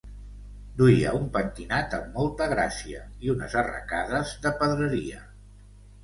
[0.77, 5.21] Duia un pentinat amb molta gràcia i unes arracades de pedreria.